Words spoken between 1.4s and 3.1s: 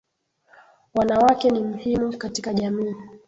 ni mhimu katika jamii.